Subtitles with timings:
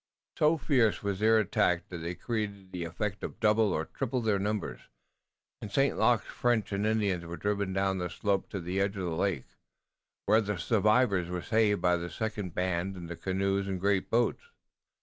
[0.39, 4.39] So fierce was their attack that they created the effect of double or triple their
[4.39, 4.81] numbers,
[5.61, 5.95] and St.
[5.95, 9.45] Luc's French and Indians were driven down the slope to the edge of the lake,
[10.25, 14.41] where the survivors were saved by the second band in the canoes and great boats.